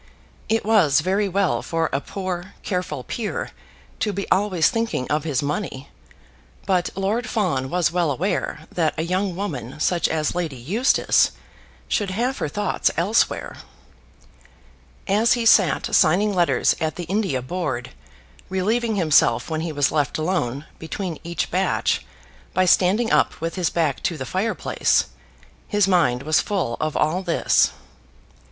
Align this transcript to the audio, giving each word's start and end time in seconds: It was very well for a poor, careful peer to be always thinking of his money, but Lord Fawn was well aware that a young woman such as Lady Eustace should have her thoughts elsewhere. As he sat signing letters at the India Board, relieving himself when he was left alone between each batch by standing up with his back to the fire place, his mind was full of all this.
It 0.49 0.65
was 0.65 1.01
very 1.01 1.29
well 1.29 1.61
for 1.61 1.87
a 1.93 2.01
poor, 2.01 2.55
careful 2.63 3.03
peer 3.03 3.51
to 3.99 4.11
be 4.11 4.27
always 4.31 4.67
thinking 4.67 5.07
of 5.11 5.25
his 5.25 5.43
money, 5.43 5.89
but 6.65 6.89
Lord 6.95 7.29
Fawn 7.29 7.69
was 7.69 7.91
well 7.91 8.09
aware 8.09 8.61
that 8.71 8.95
a 8.97 9.03
young 9.03 9.35
woman 9.35 9.79
such 9.79 10.07
as 10.07 10.33
Lady 10.33 10.55
Eustace 10.55 11.33
should 11.87 12.09
have 12.09 12.39
her 12.39 12.47
thoughts 12.47 12.89
elsewhere. 12.97 13.57
As 15.07 15.33
he 15.33 15.45
sat 15.45 15.93
signing 15.93 16.33
letters 16.33 16.75
at 16.81 16.95
the 16.95 17.03
India 17.03 17.43
Board, 17.43 17.91
relieving 18.49 18.95
himself 18.95 19.51
when 19.51 19.61
he 19.61 19.71
was 19.71 19.91
left 19.91 20.17
alone 20.17 20.65
between 20.79 21.19
each 21.23 21.51
batch 21.51 22.03
by 22.55 22.65
standing 22.65 23.11
up 23.11 23.39
with 23.39 23.53
his 23.53 23.69
back 23.69 24.01
to 24.01 24.17
the 24.17 24.25
fire 24.25 24.55
place, 24.55 25.09
his 25.67 25.87
mind 25.87 26.23
was 26.23 26.41
full 26.41 26.75
of 26.81 26.97
all 26.97 27.21
this. 27.21 27.69